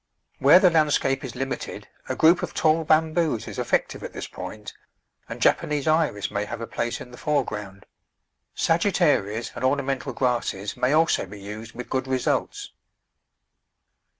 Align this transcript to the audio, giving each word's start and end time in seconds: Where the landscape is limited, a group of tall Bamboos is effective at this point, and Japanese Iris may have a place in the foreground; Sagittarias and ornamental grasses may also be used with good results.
Where 0.39 0.57
the 0.57 0.71
landscape 0.71 1.23
is 1.23 1.35
limited, 1.35 1.87
a 2.09 2.15
group 2.15 2.41
of 2.41 2.55
tall 2.55 2.83
Bamboos 2.83 3.47
is 3.47 3.59
effective 3.59 4.01
at 4.01 4.13
this 4.13 4.25
point, 4.25 4.73
and 5.29 5.39
Japanese 5.39 5.87
Iris 5.87 6.31
may 6.31 6.45
have 6.45 6.59
a 6.59 6.65
place 6.65 6.99
in 6.99 7.11
the 7.11 7.19
foreground; 7.19 7.85
Sagittarias 8.55 9.51
and 9.53 9.63
ornamental 9.63 10.11
grasses 10.13 10.75
may 10.75 10.91
also 10.91 11.27
be 11.27 11.39
used 11.39 11.73
with 11.73 11.87
good 11.91 12.07
results. 12.07 12.71